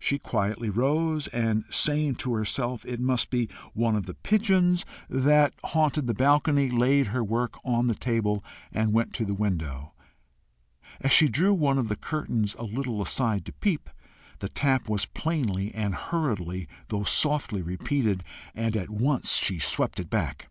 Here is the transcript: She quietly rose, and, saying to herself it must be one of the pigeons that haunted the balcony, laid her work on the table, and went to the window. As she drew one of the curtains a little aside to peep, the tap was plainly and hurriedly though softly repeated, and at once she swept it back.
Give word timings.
She 0.00 0.18
quietly 0.18 0.68
rose, 0.68 1.28
and, 1.28 1.62
saying 1.70 2.16
to 2.16 2.34
herself 2.34 2.84
it 2.84 2.98
must 2.98 3.30
be 3.30 3.48
one 3.72 3.94
of 3.94 4.06
the 4.06 4.14
pigeons 4.14 4.84
that 5.08 5.54
haunted 5.62 6.08
the 6.08 6.12
balcony, 6.12 6.70
laid 6.70 7.06
her 7.14 7.22
work 7.22 7.54
on 7.64 7.86
the 7.86 7.94
table, 7.94 8.42
and 8.72 8.92
went 8.92 9.12
to 9.14 9.24
the 9.24 9.32
window. 9.32 9.92
As 11.00 11.12
she 11.12 11.28
drew 11.28 11.54
one 11.54 11.78
of 11.78 11.86
the 11.86 11.94
curtains 11.94 12.56
a 12.58 12.64
little 12.64 13.00
aside 13.00 13.44
to 13.46 13.52
peep, 13.52 13.88
the 14.40 14.48
tap 14.48 14.88
was 14.88 15.06
plainly 15.06 15.72
and 15.72 15.94
hurriedly 15.94 16.66
though 16.88 17.04
softly 17.04 17.62
repeated, 17.62 18.24
and 18.56 18.76
at 18.76 18.90
once 18.90 19.34
she 19.36 19.60
swept 19.60 20.00
it 20.00 20.10
back. 20.10 20.48